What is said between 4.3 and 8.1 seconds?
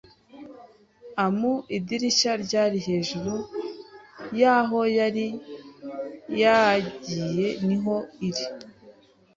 y’aho yari yiaye niho